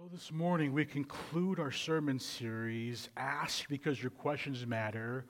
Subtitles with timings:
[0.00, 5.26] So, this morning we conclude our sermon series, Ask Because Your Questions Matter,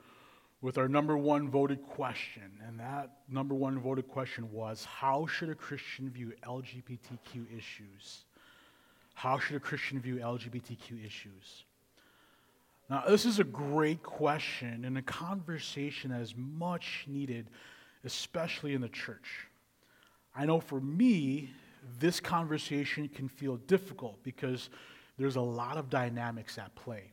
[0.61, 2.43] with our number one voted question.
[2.65, 8.23] And that number one voted question was How should a Christian view LGBTQ issues?
[9.13, 11.65] How should a Christian view LGBTQ issues?
[12.89, 17.49] Now, this is a great question and a conversation that is much needed,
[18.05, 19.47] especially in the church.
[20.33, 21.49] I know for me,
[21.99, 24.69] this conversation can feel difficult because
[25.17, 27.11] there's a lot of dynamics at play.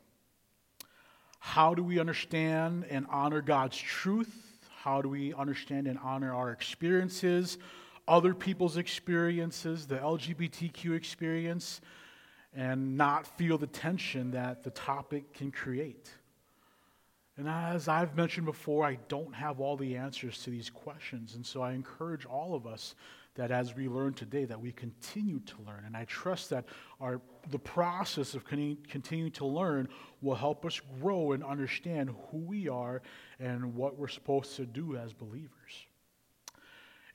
[1.38, 4.32] How do we understand and honor God's truth?
[4.82, 7.58] How do we understand and honor our experiences,
[8.06, 11.80] other people's experiences, the LGBTQ experience,
[12.54, 16.10] and not feel the tension that the topic can create?
[17.38, 21.36] And as I've mentioned before, I don't have all the answers to these questions.
[21.36, 22.96] And so I encourage all of us
[23.36, 25.84] that as we learn today, that we continue to learn.
[25.86, 26.64] And I trust that
[27.00, 27.20] our,
[27.50, 29.88] the process of continuing to learn
[30.20, 33.02] will help us grow and understand who we are
[33.38, 35.86] and what we're supposed to do as believers.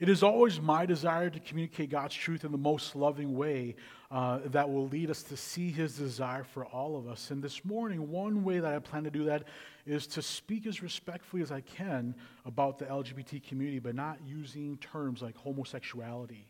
[0.04, 3.78] It is always my desire to communicate God's truth in the most loving way
[4.12, 7.32] uh, that will lead us to see His desire for all of us.
[7.32, 9.46] And this morning, one way that I plan to do that
[9.86, 14.76] is to speak as respectfully as I can about the LGBT community, but not using
[14.80, 16.50] terms like homosexuality.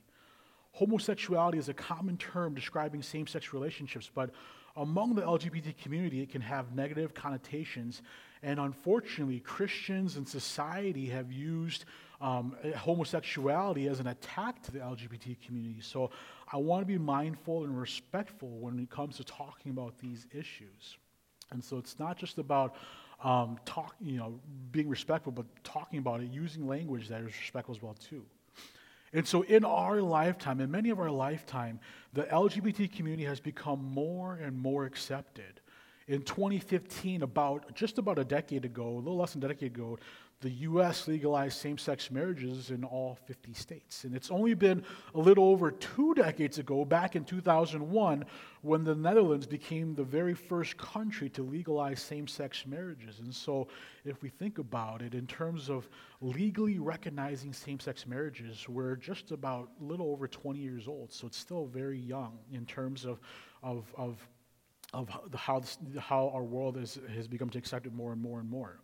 [0.71, 4.31] Homosexuality is a common term describing same sex relationships, but
[4.77, 8.01] among the LGBT community, it can have negative connotations.
[8.41, 11.85] And unfortunately, Christians and society have used
[12.23, 15.81] um, homosexuality as an attack to the LGBT community.
[15.81, 16.09] So
[16.52, 20.97] I want to be mindful and respectful when it comes to talking about these issues.
[21.51, 22.75] And so it's not just about
[23.23, 24.39] um, talk, you know,
[24.71, 28.23] being respectful, but talking about it, using language that is respectful as well too.
[29.11, 31.79] And so, in our lifetime, in many of our lifetime,
[32.13, 35.61] the LGBT community has become more and more accepted.
[36.07, 39.99] In 2015, about just about a decade ago, a little less than a decade ago,
[40.44, 41.08] the U.S.
[41.08, 44.03] legalized same sex marriages in all 50 states.
[44.03, 44.84] And it's only been
[45.16, 48.25] a little over two decades ago, back in 2001,
[48.62, 53.19] when the Netherlands became the very first country to legalize same sex marriages.
[53.19, 53.69] And so,
[54.03, 59.31] if we think about it in terms of legally recognizing same sex marriages, we're just
[59.31, 61.13] about a little over 20 years old.
[61.13, 63.19] So, it's still very young in terms of,
[63.63, 64.28] of, of
[64.94, 65.59] of how,
[65.97, 68.79] how our world is, has become to accept it more and more and more.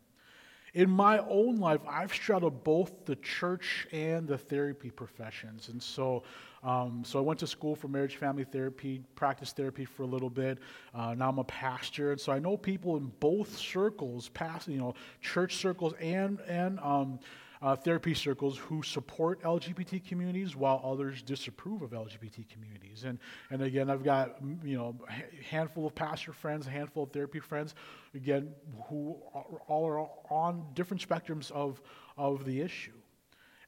[0.73, 5.69] In my own life, I've straddled both the church and the therapy professions.
[5.69, 6.23] And so,
[6.63, 10.29] um, so I went to school for marriage family therapy, practiced therapy for a little
[10.29, 10.59] bit.
[10.93, 12.11] Uh, now I'm a pastor.
[12.11, 16.79] And so I know people in both circles, past, you know, church circles and, and
[16.81, 17.19] um,
[17.61, 23.03] uh, therapy circles who support LGBT communities while others disapprove of LGBT communities.
[23.03, 27.11] And, and again, I've got you know a handful of pastor friends, a handful of
[27.11, 27.75] therapy friends,
[28.15, 28.53] again,
[28.87, 31.81] who are, all are on different spectrums of,
[32.17, 32.91] of the issue.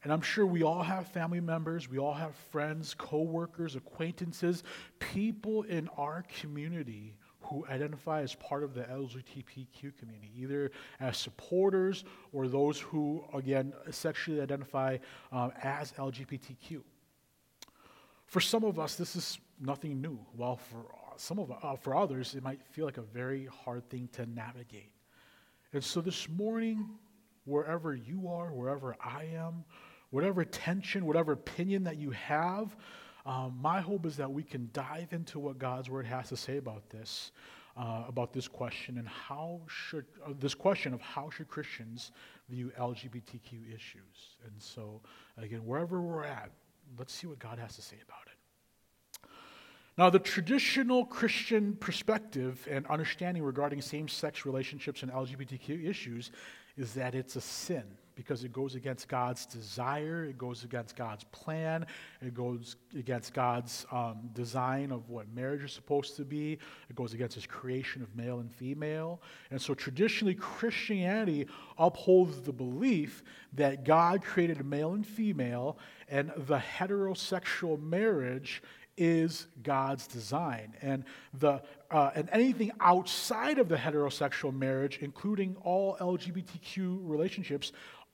[0.04, 4.64] And I'm sure we all have family members, we all have friends, coworkers, acquaintances,
[5.00, 7.16] people in our community
[7.52, 13.74] who identify as part of the LGBTQ community, either as supporters or those who, again,
[13.90, 14.98] sexually identify
[15.34, 16.82] um, as LGBTQ.
[18.26, 20.86] For some of us, this is nothing new, while for
[21.18, 24.94] some of uh, for others, it might feel like a very hard thing to navigate.
[25.74, 26.90] And so this morning,
[27.44, 29.66] wherever you are, wherever I am,
[30.10, 32.76] whatever tension, whatever opinion that you have,
[33.26, 36.58] um, my hope is that we can dive into what God's word has to say
[36.58, 37.32] about this,
[37.78, 42.12] uh, about this question, and how should uh, this question of how should Christians
[42.50, 44.38] view LGBTQ issues.
[44.46, 45.02] And so,
[45.38, 46.52] again, wherever we're at,
[46.98, 49.30] let's see what God has to say about it.
[49.98, 56.32] Now, the traditional Christian perspective and understanding regarding same sex relationships and LGBTQ issues
[56.78, 57.84] is that it's a sin
[58.16, 61.86] because it goes against God's desire, it goes against God's plan,
[62.22, 66.54] it goes against God's um, design of what marriage is supposed to be,
[66.90, 69.22] it goes against his creation of male and female.
[69.50, 71.48] And so traditionally, Christianity
[71.78, 75.78] upholds the belief that God created male and female,
[76.08, 78.62] and the heterosexual marriage
[78.98, 80.76] is God's design.
[80.82, 87.72] And, the, uh, and anything outside of the heterosexual marriage, including all LGBTQ relationships,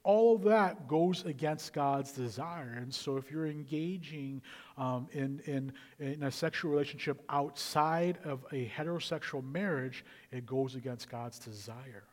[0.07, 2.77] all of that goes against God's desire.
[2.77, 4.41] And so, if you're engaging
[4.77, 11.09] um, in, in, in a sexual relationship outside of a heterosexual marriage, it goes against
[11.09, 12.05] God's desire.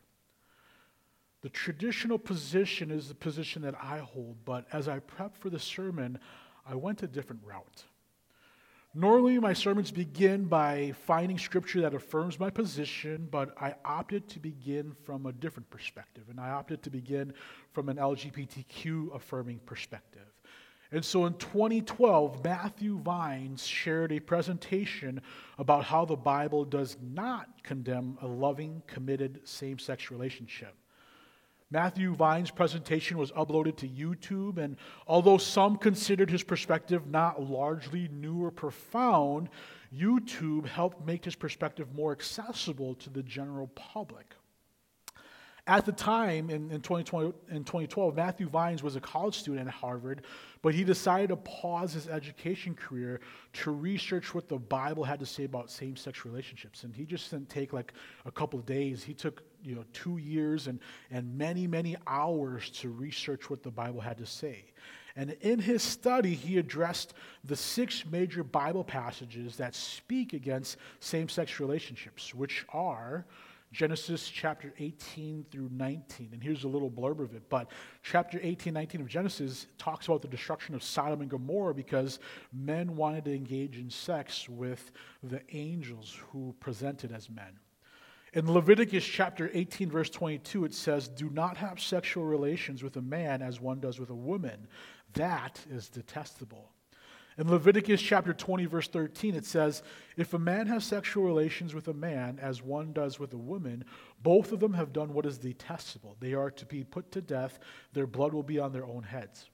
[1.42, 5.60] The traditional position is the position that I hold, but as I prepped for the
[5.60, 6.18] sermon,
[6.66, 7.84] I went a different route.
[8.96, 14.38] Normally, my sermons begin by finding scripture that affirms my position, but I opted to
[14.38, 17.34] begin from a different perspective, and I opted to begin
[17.72, 20.28] from an LGBTQ affirming perspective.
[20.92, 25.20] And so in 2012, Matthew Vines shared a presentation
[25.58, 30.76] about how the Bible does not condemn a loving, committed same sex relationship.
[31.70, 34.76] Matthew Vines' presentation was uploaded to YouTube, and
[35.06, 39.48] although some considered his perspective not largely new or profound,
[39.92, 44.34] YouTube helped make his perspective more accessible to the general public.
[45.66, 49.72] At the time, in, in, 2020, in 2012, Matthew Vines was a college student at
[49.72, 50.26] Harvard,
[50.60, 53.20] but he decided to pause his education career
[53.54, 56.84] to research what the Bible had to say about same sex relationships.
[56.84, 57.94] And he just didn't take like
[58.26, 59.02] a couple days.
[59.02, 60.80] He took you know, two years and,
[61.10, 64.66] and many, many hours to research what the Bible had to say.
[65.16, 67.14] And in his study, he addressed
[67.44, 73.24] the six major Bible passages that speak against same sex relationships, which are
[73.74, 76.30] Genesis chapter 18 through 19.
[76.32, 77.42] And here's a little blurb of it.
[77.48, 77.72] But
[78.04, 82.20] chapter 18, 19 of Genesis talks about the destruction of Sodom and Gomorrah because
[82.52, 84.92] men wanted to engage in sex with
[85.24, 87.58] the angels who presented as men.
[88.32, 93.02] In Leviticus chapter 18, verse 22, it says, Do not have sexual relations with a
[93.02, 94.68] man as one does with a woman.
[95.14, 96.70] That is detestable.
[97.36, 99.82] In Leviticus chapter 20, verse 13, it says,
[100.16, 103.84] If a man has sexual relations with a man, as one does with a woman,
[104.22, 106.16] both of them have done what is detestable.
[106.20, 107.58] They are to be put to death,
[107.92, 109.50] their blood will be on their own heads.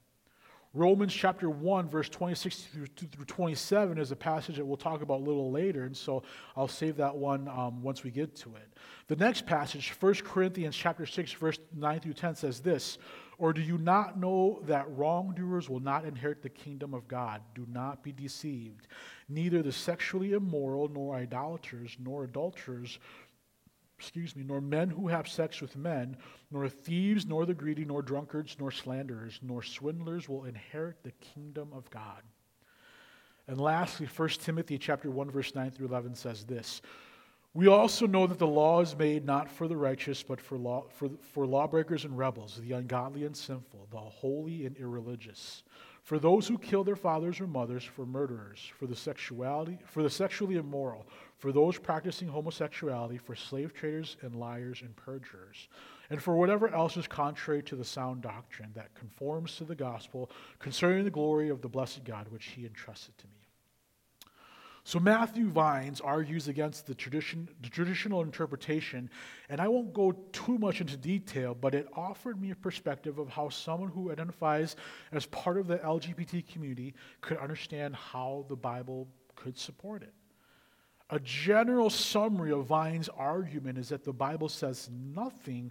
[0.73, 2.87] Romans chapter 1, verse 26 through
[3.27, 6.23] 27 is a passage that we'll talk about a little later, and so
[6.57, 8.69] I'll save that one um, once we get to it.
[9.09, 12.99] The next passage, 1 Corinthians chapter 6, verse 9 through 10, says this
[13.41, 17.41] or do you not know that wrongdoers will not inherit the kingdom of God?
[17.55, 18.87] Do not be deceived.
[19.31, 22.99] Neither the sexually immoral, nor idolaters, nor adulterers,
[23.99, 26.19] excuse me, nor men who have sex with men,
[26.51, 31.71] nor thieves, nor the greedy, nor drunkards, nor slanderers, nor swindlers will inherit the kingdom
[31.73, 32.23] of God.
[33.49, 36.83] And lastly, 1 Timothy chapter 1 verse 9 through 11 says this,
[37.53, 40.85] we also know that the law is made not for the righteous, but for, law,
[40.89, 45.65] for, for lawbreakers and rebels, the ungodly and sinful, the holy and irreligious,
[46.05, 50.11] for those who kill their fathers or mothers, for murderers, for the sexuality, for the
[50.11, 51.07] sexually immoral,
[51.39, 55.69] for those practicing homosexuality, for slave traders and liars and perjurers,
[56.09, 60.31] and for whatever else is contrary to the sound doctrine that conforms to the gospel
[60.61, 63.40] concerning the glory of the blessed God which he entrusted to me.
[64.91, 69.09] So Matthew Vines argues against the, tradition, the traditional interpretation,
[69.49, 73.29] and I won't go too much into detail, but it offered me a perspective of
[73.29, 74.75] how someone who identifies
[75.13, 79.07] as part of the LGBT community could understand how the Bible
[79.37, 80.13] could support it.
[81.11, 85.71] A general summary of Vines' argument is that the Bible says nothing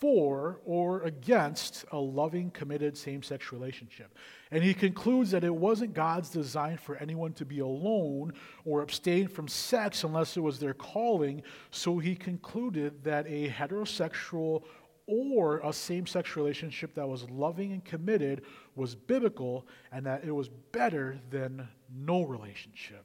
[0.00, 4.16] for or against a loving, committed same sex relationship.
[4.50, 8.32] And he concludes that it wasn't God's design for anyone to be alone
[8.64, 11.42] or abstain from sex unless it was their calling.
[11.70, 14.64] So he concluded that a heterosexual
[15.06, 18.42] or a same sex relationship that was loving and committed
[18.76, 23.04] was biblical and that it was better than no relationship.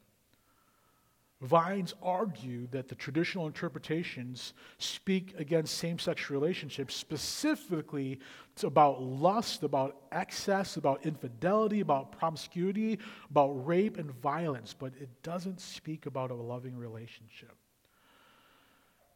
[1.41, 8.19] Vines argued that the traditional interpretations speak against same sex relationships, specifically
[8.63, 15.59] about lust, about excess, about infidelity, about promiscuity, about rape and violence, but it doesn't
[15.59, 17.55] speak about a loving relationship.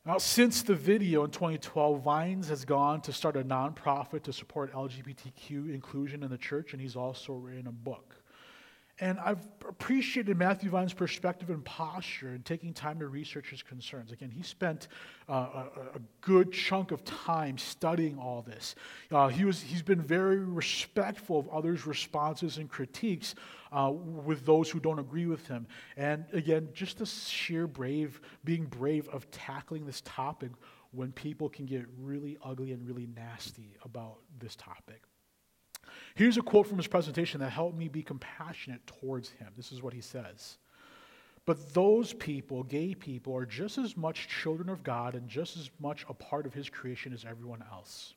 [0.05, 4.73] Now, since the video in 2012, Vines has gone to start a nonprofit to support
[4.73, 8.15] LGBTQ inclusion in the church, and he's also written a book.
[9.01, 14.11] And I've appreciated Matthew Vines' perspective and posture and taking time to research his concerns.
[14.11, 14.89] Again, he spent
[15.29, 18.75] uh, a, a, good chunk of time studying all this.
[19.09, 23.35] Uh, he was, he's been very respectful of others' responses and critiques
[23.71, 25.65] uh, with those who don't agree with him.
[25.95, 30.51] And again, just the sheer brave, being brave of tackling this topic
[30.91, 35.03] when people can get really ugly and really nasty about this topic.
[36.15, 39.47] Here's a quote from his presentation that helped me be compassionate towards him.
[39.55, 40.57] This is what he says.
[41.45, 45.71] But those people, gay people, are just as much children of God and just as
[45.79, 48.13] much a part of his creation as everyone else.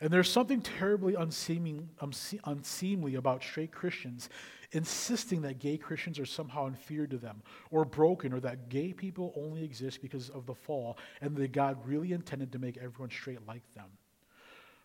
[0.00, 4.30] And there's something terribly unseemly about straight Christians
[4.72, 9.34] insisting that gay Christians are somehow inferior to them or broken or that gay people
[9.36, 13.46] only exist because of the fall and that God really intended to make everyone straight
[13.46, 13.90] like them.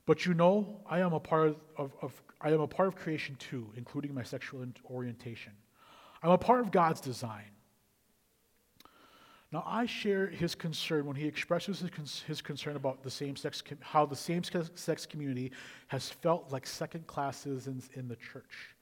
[0.05, 3.35] But you know, I am a part of, of, I am a part of creation
[3.37, 5.53] too, including my sexual orientation.
[6.21, 7.51] I'm a part of God's design.
[9.51, 14.05] Now, I share his concern when he expresses his, his concern about the same-sex, how
[14.05, 15.51] the same-sex community
[15.87, 18.74] has felt like second-class citizens in the church.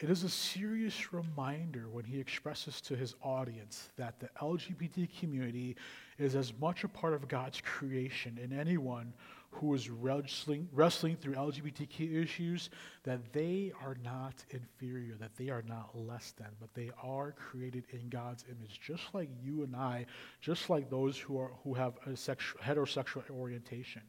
[0.00, 5.76] It is a serious reminder when he expresses to his audience that the LGBT community
[6.18, 9.12] is as much a part of God's creation, and anyone
[9.52, 12.70] who is wrestling, wrestling through LGBTQ issues,
[13.04, 17.84] that they are not inferior, that they are not less than, but they are created
[17.90, 20.06] in God's image, just like you and I,
[20.40, 24.02] just like those who, are, who have a sexual, heterosexual orientation.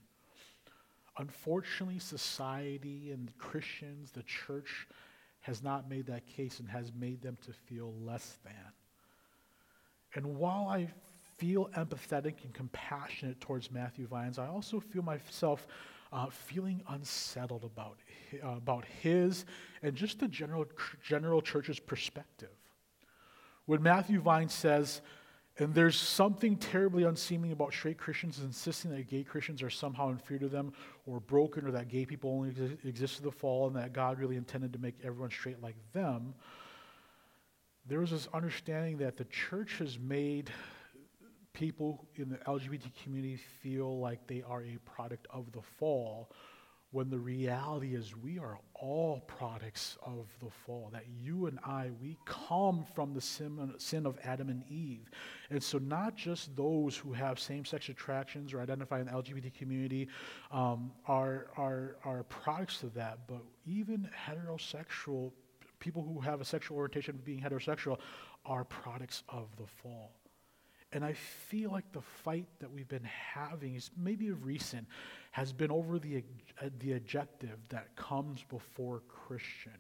[1.20, 4.88] Unfortunately, society and Christians, the church,
[5.46, 8.74] has not made that case and has made them to feel less than.
[10.16, 10.88] And while I
[11.38, 15.68] feel empathetic and compassionate towards Matthew Vines, I also feel myself
[16.12, 17.98] uh, feeling unsettled about,
[18.44, 19.46] uh, about his
[19.84, 20.66] and just the general,
[21.04, 22.50] general church's perspective.
[23.68, 25.02] When Matthew Vines says,
[25.58, 30.42] and there's something terribly unseemly about straight Christians insisting that gay Christians are somehow inferior
[30.42, 30.74] to them
[31.06, 34.36] or broken or that gay people only exist to the fall and that God really
[34.36, 36.34] intended to make everyone straight like them.
[37.88, 40.52] There was this understanding that the church has made
[41.54, 46.30] people in the LGBT community feel like they are a product of the fall
[46.96, 50.90] when the reality is we are all products of the fall.
[50.94, 55.10] That you and I, we come from the sin, of Adam and Eve.
[55.50, 59.54] And so, not just those who have same sex attractions or identify in the LGBT
[59.54, 60.08] community
[60.52, 65.34] um, are, are, are products of that, but even heterosexual
[65.80, 68.00] people who have a sexual orientation of being heterosexual
[68.46, 70.14] are products of the fall.
[70.96, 74.88] And I feel like the fight that we've been having is maybe recent
[75.32, 76.24] has been over the,
[76.62, 79.74] uh, the adjective that comes before Christian.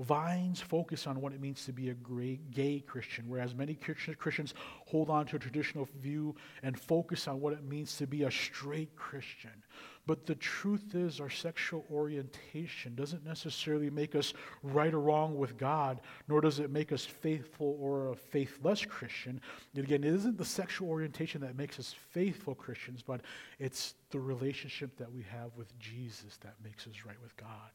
[0.00, 4.54] Vines focus on what it means to be a gay Christian, whereas many Christians
[4.86, 8.30] hold on to a traditional view and focus on what it means to be a
[8.32, 9.62] straight Christian.
[10.06, 14.32] But the truth is, our sexual orientation doesn't necessarily make us
[14.62, 19.40] right or wrong with God, nor does it make us faithful or a faithless Christian.
[19.74, 23.22] And again, it isn't the sexual orientation that makes us faithful Christians, but
[23.58, 27.70] it's the relationship that we have with Jesus that makes us right with God.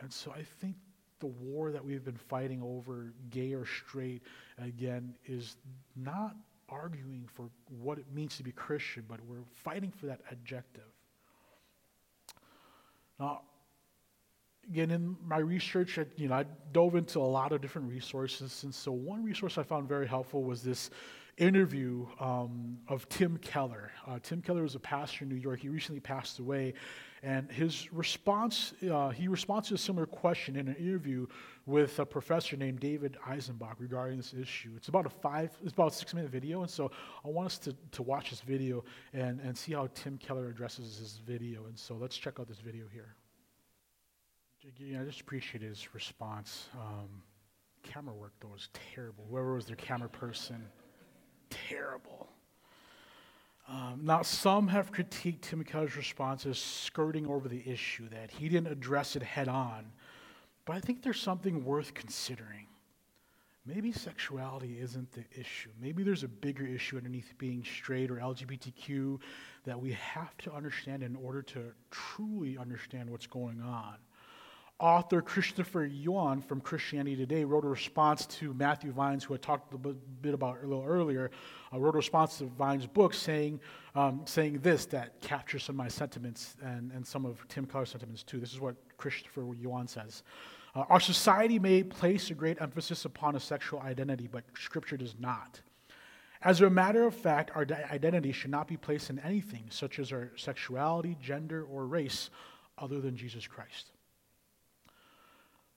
[0.00, 0.76] And so I think
[1.20, 4.22] the war that we've been fighting over, gay or straight,
[4.58, 5.56] again, is
[5.96, 6.34] not
[6.70, 10.82] arguing for what it means to be Christian, but we're fighting for that adjective.
[13.18, 13.42] Now,
[14.68, 18.64] again, in my research, I, you know, I dove into a lot of different resources,
[18.64, 20.90] and so one resource I found very helpful was this
[21.38, 23.92] interview um, of Tim Keller.
[24.06, 25.60] Uh, Tim Keller was a pastor in New York.
[25.60, 26.74] He recently passed away,
[27.26, 31.26] and his response, uh, he responds to a similar question in an interview
[31.66, 34.70] with a professor named David Eisenbach regarding this issue.
[34.76, 36.92] It's about a five, it's about a six minute video, and so
[37.24, 41.00] I want us to, to watch this video and, and see how Tim Keller addresses
[41.00, 41.66] this video.
[41.66, 43.16] And so let's check out this video here.
[44.64, 46.68] I just appreciate his response.
[46.74, 47.22] Um,
[47.82, 49.26] camera work, though, was terrible.
[49.28, 50.64] Whoever was their camera person,
[51.50, 52.28] terrible.
[53.68, 58.48] Um, now, some have critiqued Tim Keller's response as skirting over the issue, that he
[58.48, 59.86] didn't address it head on.
[60.64, 62.66] But I think there's something worth considering.
[63.64, 65.70] Maybe sexuality isn't the issue.
[65.80, 69.18] Maybe there's a bigger issue underneath being straight or LGBTQ
[69.64, 73.96] that we have to understand in order to truly understand what's going on
[74.78, 79.72] author Christopher Yuan from Christianity Today wrote a response to Matthew Vines, who I talked
[79.72, 81.30] a bit about a little earlier,
[81.72, 83.60] uh, wrote a response to Vines' book saying,
[83.94, 87.90] um, saying this that captures some of my sentiments and, and some of Tim Keller's
[87.90, 88.38] sentiments too.
[88.38, 90.22] This is what Christopher Yuan says.
[90.74, 95.14] Uh, Our society may place a great emphasis upon a sexual identity, but Scripture does
[95.18, 95.60] not.
[96.42, 100.12] As a matter of fact, our identity should not be placed in anything, such as
[100.12, 102.28] our sexuality, gender, or race,
[102.76, 103.92] other than Jesus Christ.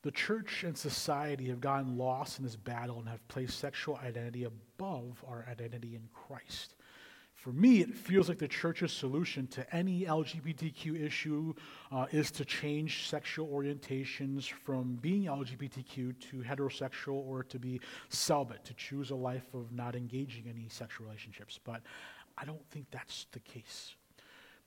[0.02, 4.46] The church and society have gotten lost in this battle and have placed sexual identity
[4.46, 6.76] above our identity in Christ.
[7.40, 11.54] For me, it feels like the church's solution to any LGBTQ issue
[11.90, 17.80] uh, is to change sexual orientations from being LGBTQ to heterosexual or to be
[18.10, 21.60] celibate, to choose a life of not engaging in any sexual relationships.
[21.64, 21.82] But
[22.38, 23.96] I don't think that's the case.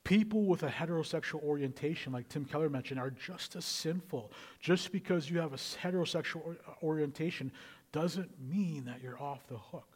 [0.03, 4.31] People with a heterosexual orientation, like Tim Keller mentioned, are just as sinful.
[4.59, 7.51] Just because you have a heterosexual uh, orientation
[7.93, 9.87] doesn't mean that you're off the hook.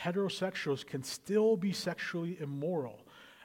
[0.00, 3.00] Heterosexuals can still be sexually immoral.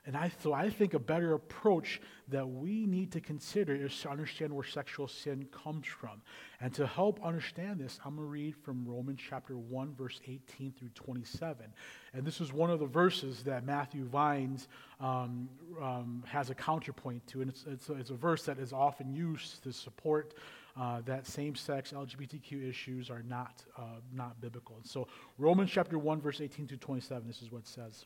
[0.07, 4.09] And I, so I think a better approach that we need to consider is to
[4.09, 6.21] understand where sexual sin comes from.
[6.61, 10.73] And to help understand this, I'm going to read from Romans chapter 1, verse 18
[10.77, 11.65] through 27.
[12.13, 14.67] And this is one of the verses that Matthew Vines
[14.99, 15.49] um,
[15.81, 17.41] um, has a counterpoint to.
[17.41, 20.35] And it's, it's, a, it's a verse that is often used to support
[20.79, 24.75] uh, that same-sex LGBTQ issues are not, uh, not biblical.
[24.75, 25.07] And so
[25.39, 28.05] Romans chapter 1, verse 18 to 27, this is what it says.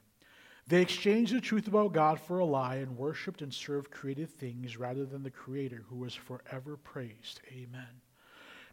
[0.71, 4.77] They exchanged the truth about God for a lie and worshiped and served created things
[4.77, 7.41] rather than the Creator who was forever praised.
[7.51, 7.99] Amen.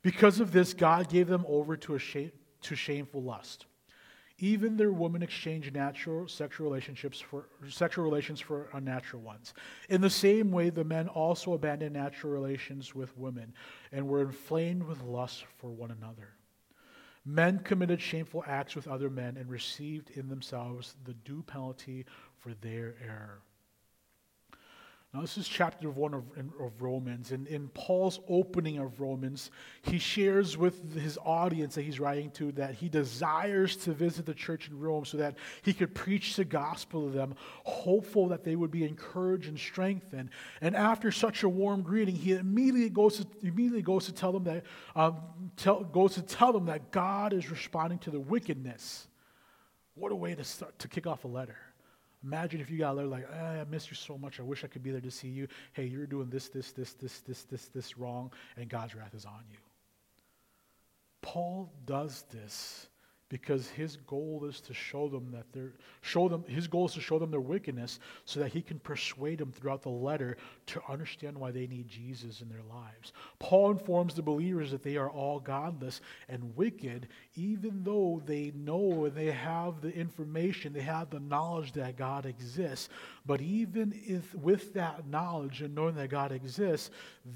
[0.03, 2.31] Because of this, God gave them over to, a shame,
[2.63, 3.67] to shameful lust.
[4.39, 9.53] Even their women exchanged natural sexual relationships for sexual relations for unnatural ones.
[9.89, 13.53] In the same way, the men also abandoned natural relations with women
[13.91, 16.38] and were inflamed with lust for one another.
[17.29, 22.07] Men committed shameful acts with other men and received in themselves the due penalty
[22.39, 23.43] for their error.
[25.15, 26.25] Now, this is chapter one of,
[26.61, 27.33] of Romans.
[27.33, 29.51] And in Paul's opening of Romans,
[29.81, 34.35] he shares with his audience that he's writing to that he desires to visit the
[34.35, 37.35] church in Rome so that he could preach the gospel to them,
[37.65, 40.29] hopeful that they would be encouraged and strengthened.
[40.61, 44.45] And after such a warm greeting, he immediately goes to, immediately goes to tell them
[44.45, 45.17] that um,
[45.57, 49.09] tell, goes to tell them that God is responding to the wickedness.
[49.95, 51.57] What a way to start to kick off a letter.
[52.25, 54.41] Imagine if you got letter like, ah, I miss you so much.
[54.41, 55.47] I wish I could be there to see you.
[55.73, 59.25] Hey, you're doing this, this, this, this, this, this, this wrong, and God's wrath is
[59.25, 59.59] on you.
[61.23, 62.89] Paul does this
[63.29, 67.01] because his goal is to show them that they're show them his goal is to
[67.01, 71.37] show them their wickedness so that he can persuade them throughout the letter to understand
[71.37, 73.13] why they need Jesus in their lives.
[73.39, 79.05] Paul informs the believers that they are all godless and wicked even though they know
[79.05, 82.89] and they have the information, they have the knowledge that God exists.
[83.27, 86.91] But even if with that knowledge and knowing that God exists,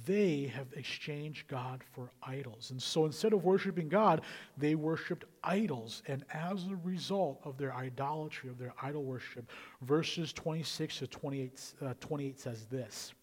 [0.05, 2.73] they have exchanged God for idols.
[2.73, 4.23] And so instead of worshiping God,
[4.59, 6.03] they worshiped idols.
[6.09, 9.49] And as a result of their idolatry, of their idol worship,
[9.83, 13.15] verses 26 to 28, uh, 28 says this.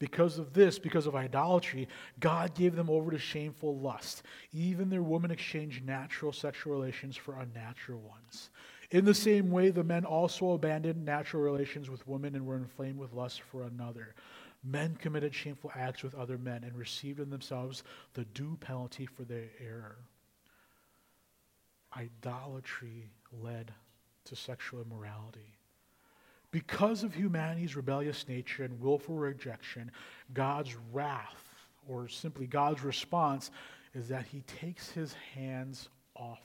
[0.00, 1.86] Because of this, because of idolatry,
[2.18, 4.24] God gave them over to shameful lust.
[4.52, 8.50] Even their women exchanged natural sexual relations for unnatural ones.
[8.90, 12.98] In the same way, the men also abandoned natural relations with women and were inflamed
[12.98, 14.16] with lust for another.
[14.64, 17.84] Men committed shameful acts with other men and received in themselves
[18.14, 19.98] the due penalty for their error
[21.96, 23.72] idolatry led
[24.24, 25.56] to sexual immorality.
[26.52, 29.90] Because of humanity's rebellious nature and willful rejection,
[30.34, 31.48] God's wrath,
[31.88, 33.50] or simply God's response,
[33.94, 36.40] is that he takes his hands off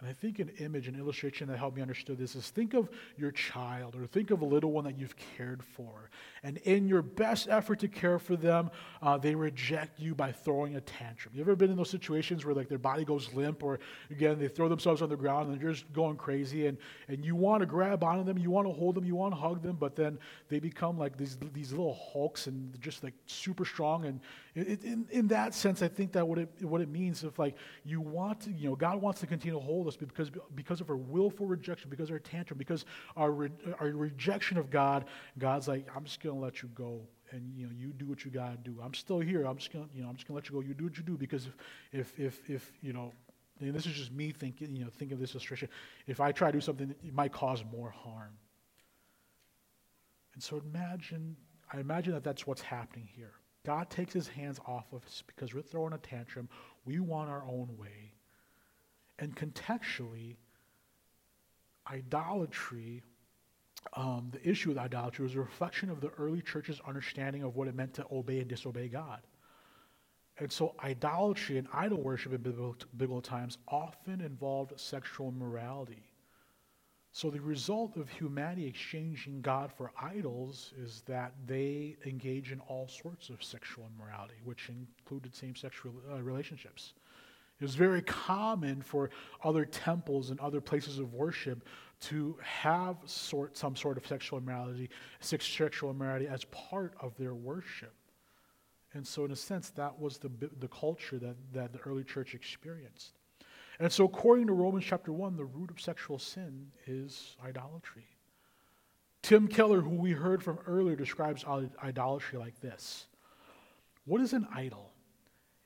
[0.00, 2.88] and I think an image, an illustration that helped me understand this is think of
[3.18, 6.08] your child or think of a little one that you've cared for.
[6.42, 8.70] And in your best effort to care for them,
[9.02, 11.34] uh, they reject you by throwing a tantrum.
[11.34, 13.78] You ever been in those situations where like their body goes limp or
[14.10, 17.36] again, they throw themselves on the ground and they're just going crazy and, and you
[17.36, 19.76] want to grab onto them, you want to hold them, you want to hug them,
[19.78, 24.06] but then they become like these, these little hulks and just like super strong.
[24.06, 24.20] And
[24.54, 28.00] in, in that sense, I think that what it, what it means if like you
[28.00, 30.96] want to, you know, God wants to continue to hold us because, because of our
[30.96, 32.84] willful rejection, because of our tantrum, because
[33.16, 35.04] our, re, our rejection of God,
[35.38, 37.00] God's like, I'm just going to let you go.
[37.32, 38.78] And you know, you do what you gotta do.
[38.82, 39.44] I'm still here.
[39.44, 40.62] I'm just gonna, you know, I'm just gonna let you go.
[40.62, 41.54] You do what you do because if,
[41.92, 43.12] if, if, if you know,
[43.60, 45.68] and this is just me thinking, you know, think of this illustration.
[46.08, 48.32] If I try to do something, it might cause more harm.
[50.34, 51.36] And so imagine,
[51.72, 53.32] I imagine that that's what's happening here.
[53.64, 56.48] God takes his hands off of us because we're throwing a tantrum.
[56.84, 58.14] We want our own way.
[59.18, 60.36] And contextually,
[61.90, 63.02] idolatry,
[63.94, 67.68] um, the issue with idolatry was a reflection of the early church's understanding of what
[67.68, 69.20] it meant to obey and disobey God.
[70.38, 76.09] And so, idolatry and idol worship in biblical, biblical times often involved sexual immorality.
[77.12, 82.86] So, the result of humanity exchanging God for idols is that they engage in all
[82.86, 86.94] sorts of sexual immorality, which included same sexual uh, relationships.
[87.58, 89.10] It was very common for
[89.42, 91.66] other temples and other places of worship
[92.02, 94.88] to have sort, some sort of sexual immorality,
[95.20, 97.92] sexual immorality as part of their worship.
[98.94, 102.34] And so, in a sense, that was the, the culture that, that the early church
[102.34, 103.19] experienced.
[103.80, 108.04] And so, according to Romans chapter 1, the root of sexual sin is idolatry.
[109.22, 111.46] Tim Keller, who we heard from earlier, describes
[111.82, 113.06] idolatry like this
[114.04, 114.92] What is an idol?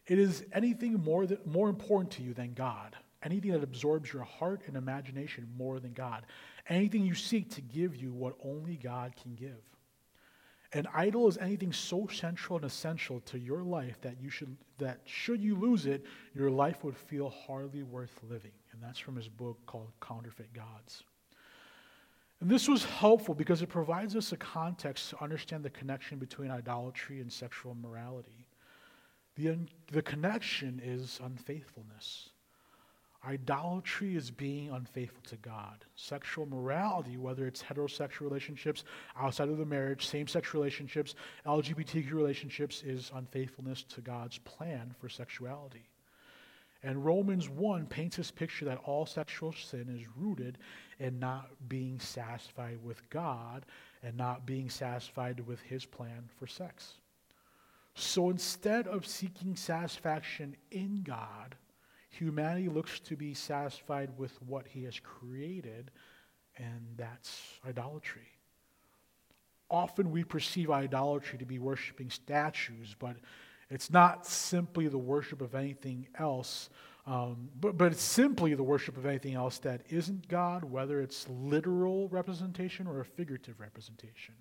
[0.07, 4.63] It is anything more, more important to you than God, anything that absorbs your heart
[4.69, 6.25] and imagination more than God,
[6.69, 9.61] anything you seek to give you what only God can give.
[10.75, 15.01] An idol is anything so central and essential to your life that you should that
[15.05, 18.51] should you lose it, your life would feel hardly worth living.
[18.73, 21.05] And that's from his book called Counterfeit Gods.
[22.41, 26.51] And this was helpful because it provides us a context to understand the connection between
[26.51, 28.47] idolatry and sexual morality.
[29.37, 29.57] The,
[29.93, 32.31] the connection is unfaithfulness.
[33.27, 35.85] Idolatry is being unfaithful to God.
[35.95, 38.85] Sexual morality, whether it's heterosexual relationships
[39.19, 41.15] outside of the marriage, same sex relationships,
[41.47, 45.89] LGBTQ relationships, is unfaithfulness to God's plan for sexuality.
[46.83, 50.59] And Romans 1 paints this picture that all sexual sin is rooted
[50.99, 53.65] in not being satisfied with God
[54.03, 56.95] and not being satisfied with his plan for sex.
[57.95, 61.55] So instead of seeking satisfaction in God,
[62.19, 65.91] humanity looks to be satisfied with what he has created,
[66.57, 68.29] and that's idolatry.
[69.71, 73.17] Often we perceive idolatry to be worshiping statues, but
[73.71, 76.69] it's not simply the worship of anything else,
[77.07, 81.27] um, but, but it's simply the worship of anything else that isn't God, whether it's
[81.29, 84.35] literal representation or a figurative representation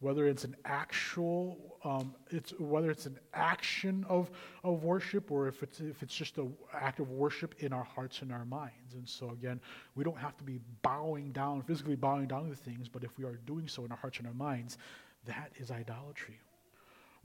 [0.00, 4.30] whether it's an actual, um, it's, whether it's an action of,
[4.62, 8.20] of worship or if it's, if it's just an act of worship in our hearts
[8.20, 8.94] and our minds.
[8.94, 9.60] And so, again,
[9.94, 13.24] we don't have to be bowing down, physically bowing down to things, but if we
[13.24, 14.76] are doing so in our hearts and our minds,
[15.24, 16.38] that is idolatry.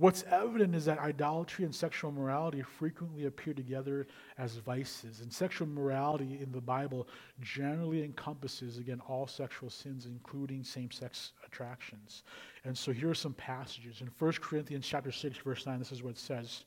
[0.02, 4.08] What's evident is that idolatry and sexual morality frequently appear together
[4.40, 5.22] as vices.
[5.22, 7.08] And sexual morality in the Bible
[7.40, 12.24] generally encompasses, again, all sexual sins, including same sex attractions.
[12.66, 14.02] And so here are some passages.
[14.02, 16.64] In 1 Corinthians chapter 6, verse 9, this is what it says.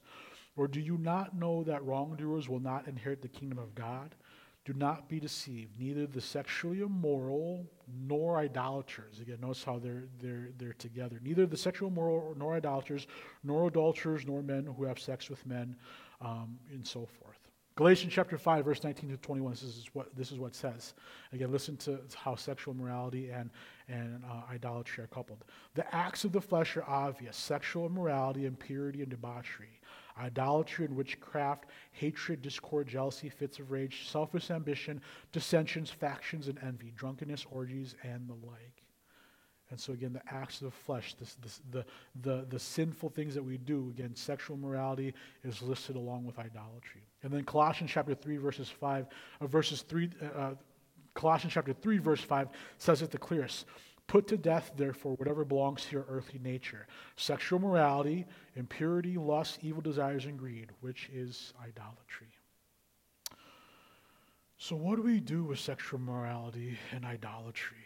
[0.57, 4.14] Or do you not know that wrongdoers will not inherit the kingdom of God?
[4.64, 5.79] Do not be deceived.
[5.79, 7.66] Neither the sexually immoral
[8.07, 9.20] nor idolaters.
[9.20, 11.20] Again, notice how they're, they're, they're together.
[11.22, 13.07] Neither the sexual immoral nor idolaters,
[13.42, 15.77] nor adulterers, nor men who have sex with men,
[16.22, 17.38] um, and so forth.
[17.77, 20.94] Galatians chapter 5, verse 19 to 21, this is what, this is what says.
[21.33, 23.50] Again, listen to how sexual morality and,
[23.88, 25.44] and uh, idolatry are coupled.
[25.74, 29.81] The acts of the flesh are obvious sexual immorality, impurity, and debauchery
[30.18, 35.00] idolatry and witchcraft, hatred, discord, jealousy, fits of rage, selfish ambition,
[35.33, 38.85] dissensions, factions, and envy, drunkenness, orgies, and the like.
[39.70, 41.85] And so, again, the acts of the flesh, this, this, the,
[42.22, 47.03] the, the sinful things that we do, again, sexual morality is listed along with idolatry.
[47.22, 49.07] And then Colossians chapter 3, verses 5,
[49.40, 50.55] uh, verses 3, uh, uh
[51.14, 52.48] Colossians chapter 3, verse 5
[52.79, 53.66] says it the clearest.
[54.06, 56.86] Put to death, therefore, whatever belongs to your earthly nature
[57.16, 62.28] sexual morality, impurity, lust, evil desires, and greed, which is idolatry.
[64.58, 67.76] So, what do we do with sexual morality and idolatry?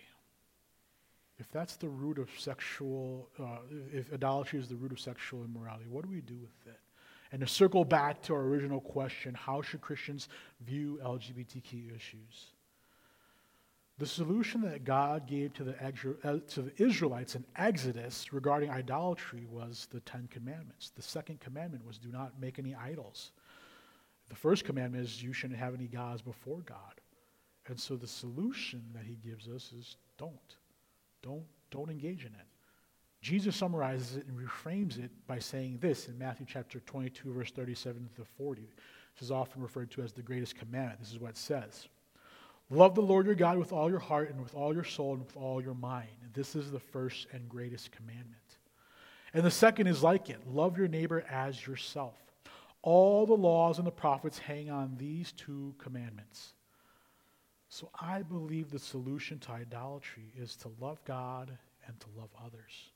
[1.38, 3.58] If that's the root of sexual, uh,
[3.92, 6.80] if idolatry is the root of sexual immorality, what do we do with it?
[7.30, 10.28] And to circle back to our original question, how should Christians
[10.60, 12.46] view LGBTQ issues?
[13.98, 19.44] The solution that God gave to the, uh, to the Israelites in Exodus regarding idolatry
[19.50, 20.92] was the Ten Commandments.
[20.94, 23.32] The second commandment was do not make any idols.
[24.28, 27.00] The first commandment is you shouldn't have any gods before God.
[27.66, 30.56] And so the solution that he gives us is don't.
[31.22, 32.46] Don't, don't engage in it.
[33.20, 38.08] Jesus summarizes it and reframes it by saying this in Matthew chapter 22, verse 37
[38.14, 38.62] to 40.
[39.14, 41.00] This is often referred to as the greatest commandment.
[41.00, 41.88] This is what it says.
[42.70, 45.20] Love the Lord your God with all your heart and with all your soul and
[45.20, 46.08] with all your mind.
[46.34, 48.36] This is the first and greatest commandment.
[49.32, 52.14] And the second is like it love your neighbor as yourself.
[52.82, 56.52] All the laws and the prophets hang on these two commandments.
[57.68, 62.92] So I believe the solution to idolatry is to love God and to love others.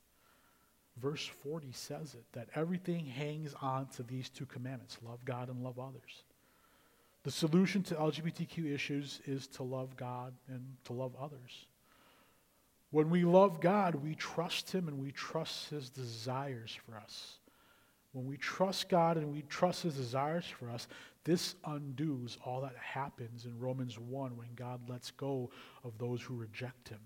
[0.97, 5.63] Verse 40 says it that everything hangs on to these two commandments love God and
[5.63, 6.23] love others.
[7.23, 11.65] The solution to LGBTQ issues is to love God and to love others.
[12.91, 17.37] When we love God, we trust Him and we trust His desires for us.
[18.11, 20.87] When we trust God and we trust His desires for us,
[21.23, 25.49] this undoes all that happens in Romans 1 when God lets go
[25.83, 26.99] of those who reject Him.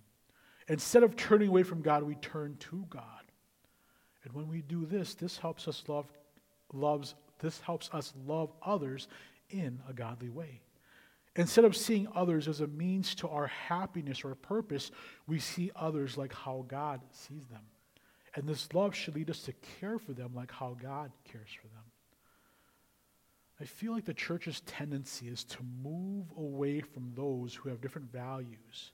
[0.67, 3.03] Instead of turning away from God, we turn to God.
[4.23, 6.07] And when we do this, this helps us love
[6.73, 9.07] loves this helps us love others
[9.49, 10.61] in a godly way.
[11.35, 14.89] Instead of seeing others as a means to our happiness or purpose,
[15.27, 17.61] we see others like how God sees them.
[18.35, 21.67] And this love should lead us to care for them like how God cares for
[21.67, 21.83] them.
[23.59, 28.11] I feel like the church's tendency is to move away from those who have different
[28.11, 28.91] values.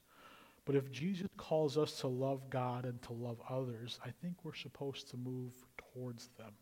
[0.65, 4.53] But if Jesus calls us to love God and to love others, I think we're
[4.53, 6.53] supposed to move towards them.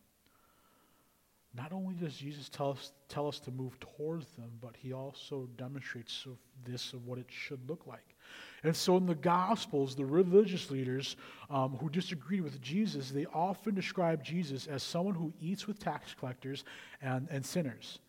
[1.54, 5.50] Not only does Jesus tell us, tell us to move towards them, but he also
[5.58, 6.26] demonstrates
[6.66, 8.16] this of what it should look like.
[8.64, 11.18] And so in the Gospels, the religious leaders
[11.50, 16.14] um, who disagreed with Jesus, they often describe Jesus as someone who eats with tax
[16.18, 16.64] collectors
[17.02, 18.00] and, and sinners,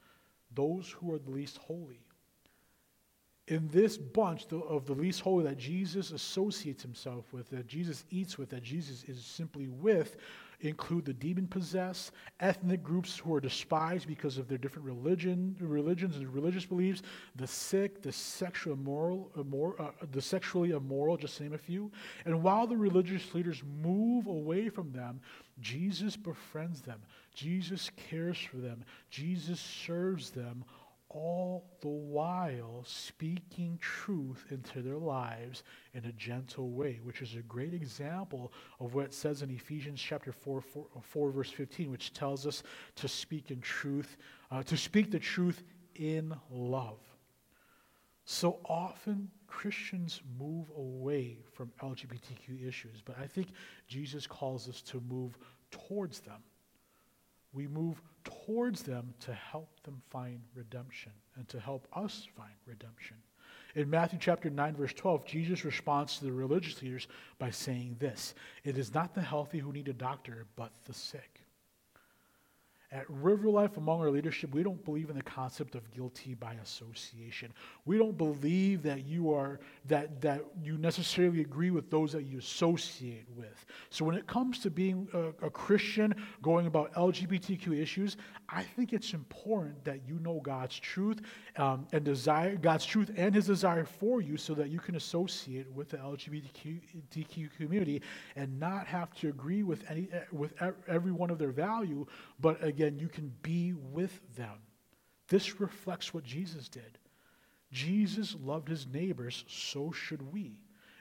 [0.54, 2.00] those who are the least holy.
[3.48, 8.38] In this bunch of the least holy that Jesus associates himself with, that Jesus eats
[8.38, 10.16] with, that Jesus is simply with,
[10.62, 16.16] include the demon possessed, ethnic groups who are despised because of their different religion, religions
[16.16, 17.02] and religious beliefs,
[17.36, 21.90] the sick, the sexual immoral, immor, uh, the sexually immoral, just to name a few.
[22.24, 25.20] And while the religious leaders move away from them,
[25.60, 27.00] Jesus befriends them.
[27.34, 28.84] Jesus cares for them.
[29.10, 30.64] Jesus serves them
[31.14, 35.62] all the while speaking truth into their lives
[35.94, 40.00] in a gentle way, which is a great example of what it says in Ephesians
[40.00, 42.62] chapter 4, 4, 4 verse 15, which tells us
[42.96, 44.16] to speak in truth,
[44.50, 45.62] uh, to speak the truth
[45.96, 47.00] in love.
[48.24, 53.48] So often Christians move away from LGBTQ issues, but I think
[53.88, 55.36] Jesus calls us to move
[55.70, 56.42] towards them
[57.52, 63.16] we move towards them to help them find redemption and to help us find redemption.
[63.74, 68.34] In Matthew chapter 9, verse 12, Jesus responds to the religious leaders by saying this
[68.64, 71.41] It is not the healthy who need a doctor, but the sick.
[72.92, 76.52] At River Life, among our leadership, we don't believe in the concept of guilty by
[76.62, 77.50] association.
[77.86, 82.38] We don't believe that you are that that you necessarily agree with those that you
[82.38, 83.64] associate with.
[83.88, 88.18] So when it comes to being a, a Christian, going about LGBTQ issues,
[88.50, 91.22] I think it's important that you know God's truth
[91.56, 95.70] um, and desire God's truth and His desire for you, so that you can associate
[95.72, 98.02] with the LGBTQ community
[98.36, 100.52] and not have to agree with any with
[100.86, 102.06] every one of their value,
[102.42, 104.58] but again you can be with them.
[105.28, 106.98] This reflects what Jesus did.
[107.70, 110.58] Jesus loved his neighbors, so should we.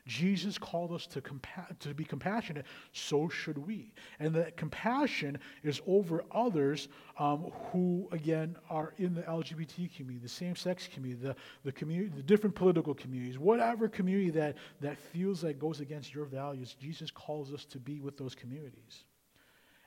[0.08, 3.93] Jesus called us to, compa- to be compassionate, so should we.
[4.19, 6.88] And that compassion is over others
[7.19, 12.12] um, who, again, are in the LGBT community, the same sex community, the, the, community,
[12.15, 17.12] the different political communities, whatever community that, that feels like goes against your values, Jesus
[17.12, 19.04] calls us to be with those communities.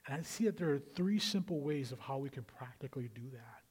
[0.07, 3.23] And I see that there are three simple ways of how we can practically do
[3.33, 3.63] that.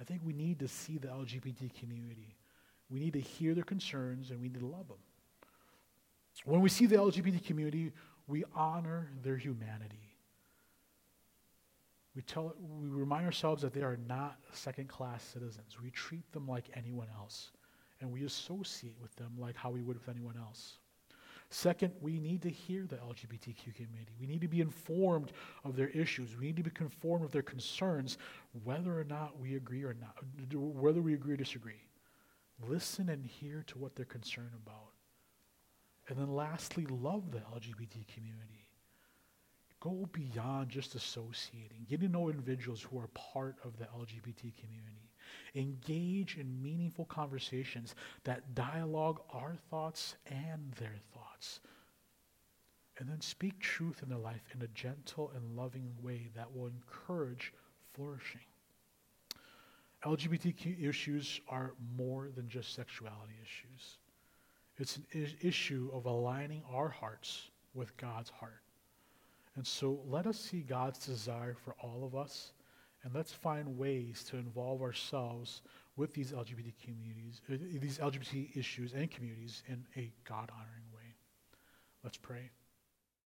[0.00, 2.36] I think we need to see the LGBT community.
[2.88, 4.98] We need to hear their concerns and we need to love them.
[6.44, 7.92] When we see the LGBT community,
[8.26, 10.10] we honor their humanity.
[12.14, 15.76] We, tell, we remind ourselves that they are not second class citizens.
[15.82, 17.50] We treat them like anyone else,
[18.00, 20.78] and we associate with them like how we would with anyone else.
[21.52, 24.12] Second, we need to hear the LGBTQ community.
[24.20, 25.32] We need to be informed
[25.64, 26.36] of their issues.
[26.36, 28.18] We need to be conformed of their concerns,
[28.62, 30.16] whether or not we agree or not,
[30.54, 31.82] whether we agree or disagree.
[32.68, 34.92] Listen and hear to what they're concerned about.
[36.08, 38.68] And then lastly, love the LGBT community.
[39.80, 41.86] Go beyond just associating.
[41.88, 45.10] Get to know individuals who are part of the LGBT community.
[45.54, 51.19] Engage in meaningful conversations that dialogue our thoughts and their thoughts.
[52.98, 56.66] And then speak truth in their life in a gentle and loving way that will
[56.66, 57.52] encourage
[57.94, 58.42] flourishing.
[60.04, 63.98] LGBTQ issues are more than just sexuality issues.
[64.78, 68.62] It's an I- issue of aligning our hearts with God's heart.
[69.56, 72.52] And so let us see God's desire for all of us
[73.02, 75.62] and let's find ways to involve ourselves
[75.96, 80.89] with these LGBT communities, uh, these LGBT issues and communities in a God honoring way.
[82.02, 82.50] Let's pray.